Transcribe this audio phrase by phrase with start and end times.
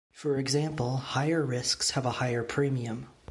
[0.11, 3.07] For example, higher risks have a higher premium.